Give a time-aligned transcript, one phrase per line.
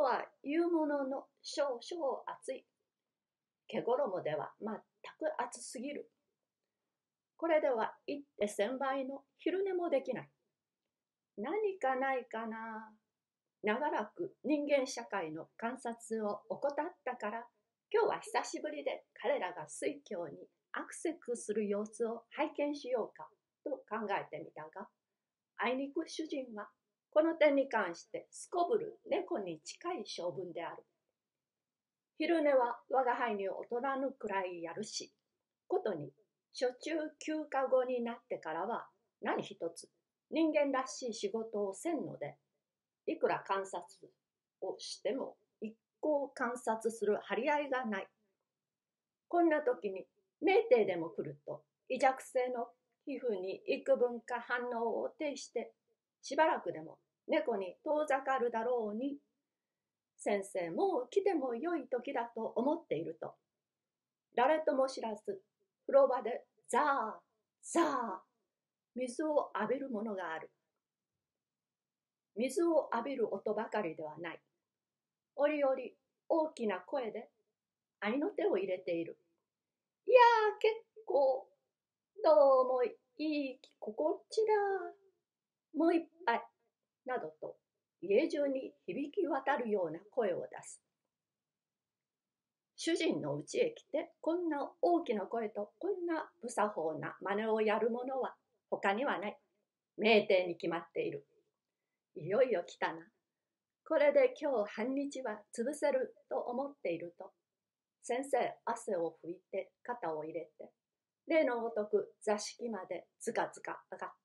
[0.00, 2.64] は言うものの少々暑い。
[3.68, 6.10] 毛衣では全く暑すぎる。
[7.36, 10.30] これでは一手千倍の昼寝もできない。
[11.38, 12.92] 何かないかな。
[13.62, 17.44] 長らく人間社会の観察を怠ったから、
[17.92, 23.28] 今日は久しぶりで彼らが水郷にアクセクする様子を拝見しようか
[23.64, 24.88] と考えてみたが、
[25.58, 26.68] あいにく主人は
[27.12, 30.84] この点に関してすこぶる猫に近い性分である。
[32.18, 35.12] 昼寝は我が輩に劣らぬくらいやるし、
[35.66, 36.12] ことに
[36.52, 38.86] 初中休暇後になってからは
[39.22, 39.88] 何一つ
[40.30, 42.36] 人間らしい仕事をせんので、
[43.06, 43.84] いくら観察
[44.60, 48.06] をしても一向観察する張り合いがない。
[49.28, 50.06] こんな時に
[50.42, 52.66] 酩酊でも来ると微弱性の
[53.04, 55.72] 皮膚に幾分か反応を呈して
[56.22, 56.98] しばらくでも
[57.28, 59.16] 猫に遠ざかるだろうに
[60.16, 63.34] 先生もう来てもよい時だと思っていると
[64.36, 65.40] 誰とも知らず
[65.86, 66.82] 風呂場でザー
[67.62, 67.84] ザー
[68.94, 70.50] 水を浴びるものがある
[72.36, 74.40] 水を浴びる音ばかりではない。
[75.36, 75.74] 折々
[76.28, 77.28] 大きな声で
[78.00, 79.18] 愛の手を入れている。
[80.06, 81.46] いやー結構、
[82.24, 85.09] どうもいい気心地だ。
[85.74, 86.40] もう一杯。
[87.06, 87.56] などと
[88.02, 90.80] 家中に響き渡るような声を出す。
[92.76, 98.34] 主人の家へ来てこんな大きな声とこんな不作法な真似をやる者は
[98.70, 99.38] 他にはない。
[99.98, 101.26] 名店に決まっている。
[102.14, 103.06] いよいよ来たな。
[103.86, 107.32] これで今日半日は潰せると思っていると、
[108.02, 110.70] 先生汗を拭いて肩を入れて、
[111.26, 114.19] 例のごとく座敷までずかずか上がってきて、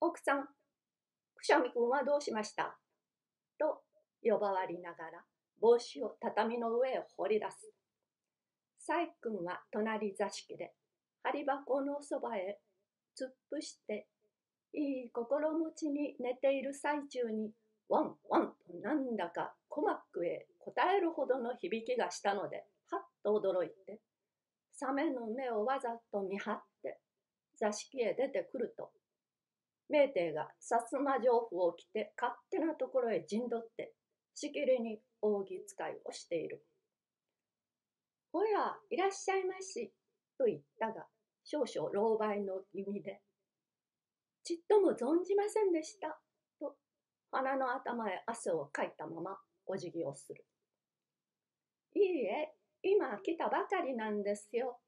[0.00, 0.46] 奥さん、
[1.34, 2.78] くしゃみくんはどうしました？
[3.58, 3.82] と
[4.22, 5.24] 呼ばわりながら
[5.60, 7.72] 帽子を畳の上へ放り出す。
[8.78, 10.72] 細君は隣座敷で
[11.22, 12.60] 針箱のそばへ
[13.18, 14.06] 突っ伏して
[14.72, 17.50] いい心持ちに寝ている最中に
[17.88, 24.00] ワンワンとなんだか鼓膜へ答えるほどの響きがしたのではっと驚いて
[24.72, 26.98] サメの目をわざと見張って
[27.58, 28.90] 座敷へ出てくると
[29.88, 33.94] 名帝が薩摩城府を着て勝手なところへ陣取って
[34.34, 36.64] しきりに扇使いをしている。
[38.32, 39.92] おや、いらっしゃいまし、
[40.38, 41.06] と言ったが、
[41.44, 43.20] 少々老媒の気味で、
[44.44, 46.20] ちっとも存じませんでした。
[46.60, 46.76] と
[47.32, 50.44] 鼻の頭へ汗をかいたままお辞儀をする。
[51.94, 54.78] いいえ、今来たばかりなんですよ。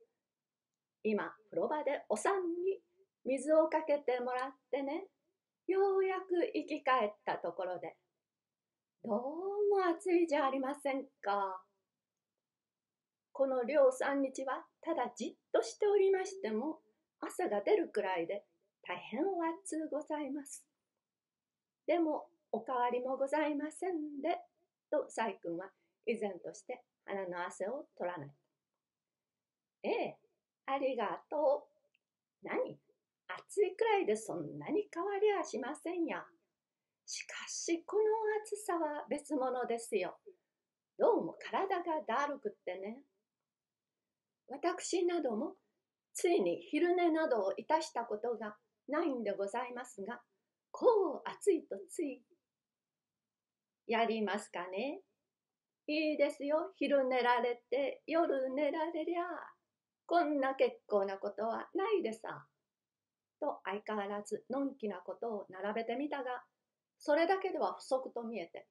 [1.03, 2.35] 今、風呂場でお産
[2.65, 2.81] に
[3.25, 5.07] 水をかけてもらってね、
[5.67, 7.97] ようやく生き返ったところで。
[9.05, 11.63] どうも暑いじゃありませんか。
[13.33, 16.81] この両三日はただじっとしておりましても
[17.21, 18.45] 朝が出るくらいで
[18.83, 20.65] 大変お熱ございます。
[21.87, 24.39] でも、おかわりもございませんで、
[24.91, 25.67] と細君は
[26.07, 28.31] 以前として鼻の汗を取らない。
[29.83, 30.19] ええ、
[30.67, 31.69] ありがと
[32.45, 32.47] う。
[32.47, 32.90] 何？
[33.39, 36.25] 暑いくらいでそんなに変わりはしませんや。
[37.07, 38.03] しかし、この
[38.43, 40.19] 暑さは別物ですよ。
[40.99, 43.03] どうも体がだるくってね。
[44.49, 45.55] 私なども
[46.13, 48.57] ついに昼寝などをいたしたことが
[48.89, 50.21] ないんでございますが、
[50.71, 52.23] こう暑いとつい。
[53.87, 55.01] やりますかね
[55.87, 56.73] いいですよ。
[56.77, 59.23] 昼寝られて、夜寝られりゃ。
[60.07, 62.47] こんな結構なことはないでさ。
[63.41, 66.43] と相変わらずのんきなことを並べてみたが、
[66.99, 68.67] それだけでは不足と見えて。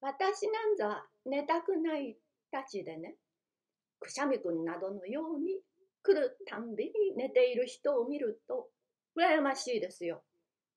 [0.00, 2.16] 私なんざ寝たくない
[2.50, 3.16] たちでね、
[4.00, 5.60] くしゃみくんなどのように
[6.02, 8.68] 来るたんびに寝ている人を見ると
[9.16, 10.22] 羨ましいですよ。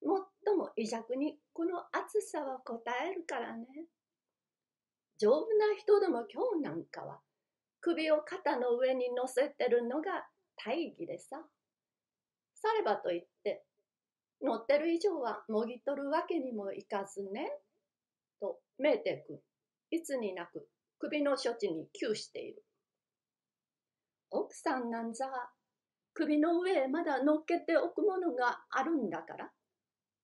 [0.06, 3.66] もっとも微弱にこの暑さは答えるからね。
[5.18, 7.20] 丈夫な人でも今日なんかは
[7.82, 11.42] 首を肩の上に乗せてるのが大義でさ。
[12.62, 13.64] さればといって
[14.42, 17.52] 乗ってる以上はもぎ取るわけにもいかずね。
[18.40, 19.40] とメーテ君
[19.92, 20.68] いつになく
[21.00, 22.64] 首の処置に窮している。
[24.30, 25.26] 奥さんなんざ
[26.14, 29.52] 首の上へまだ乗っけておくものがあるんだから、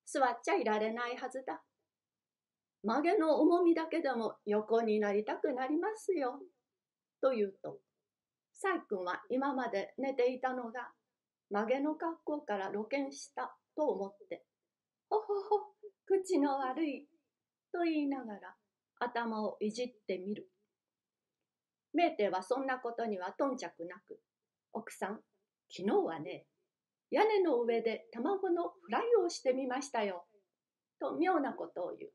[0.06, 1.64] 座っちゃいられないはずだ。
[2.84, 6.40] 曲げの重みだけでも横になりたくなりますよ。
[7.22, 7.78] と言うと、
[8.54, 10.92] サイ君は今まで寝ていたのが、
[11.54, 14.44] 曲げの格好から露見したと思って、
[15.08, 15.76] ほほほ、
[16.08, 17.08] 口の悪い、
[17.72, 18.56] と言いながら
[19.00, 20.50] 頭をいじってみる。
[21.94, 24.20] メーテはそんなことには頓着なく、
[24.74, 25.22] 奥さん、
[25.70, 26.48] 昨日はね、
[27.12, 30.26] 屋根の上で卵のフライをしてみましたよ。
[31.00, 32.12] と妙なことを言う。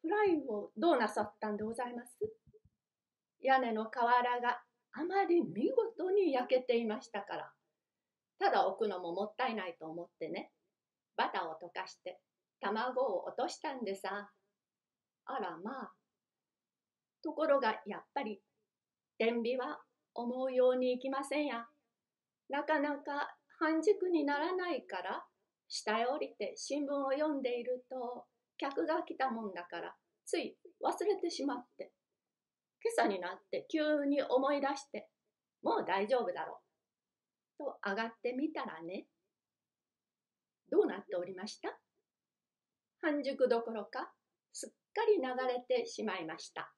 [0.00, 2.16] フライをどうなさったんでございます？
[3.42, 4.62] 屋根の瓦が
[4.98, 7.52] あまり見事に焼けていましたから、
[8.38, 10.50] ただ置くのももったいないと思ってね、
[11.16, 12.18] バターを溶かして
[12.60, 14.30] 卵を落としたんでさ。
[15.26, 15.92] あらまあ。
[17.22, 18.40] ところがやっぱり
[19.18, 19.80] 天秤は
[20.14, 21.66] 思うようにいきませんや。
[22.48, 25.24] なかなか半熟にならないから
[25.68, 28.24] 下へ降りて新聞を読んでいると
[28.56, 29.94] 客が来たもんだから
[30.24, 31.90] つい忘れてしまって
[32.82, 35.08] 今朝になって急に思い出して
[35.62, 36.60] もう大丈夫だろ
[37.58, 39.06] うと上がってみたらね
[40.70, 41.68] どうなっておりました？
[43.00, 44.12] 半熟どころか
[44.52, 46.72] すっかり流れてしまいました。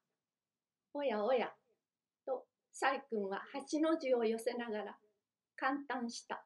[0.93, 1.53] おやおや、
[2.27, 4.99] と、細君は八の字を寄せながら
[5.57, 6.45] 感嘆した。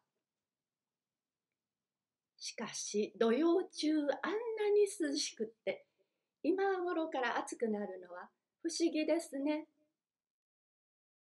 [2.37, 5.87] しかし、土曜中あんなに涼しくって、
[6.43, 8.29] 今頃から暑くなるのは
[8.63, 9.67] 不思議ですね。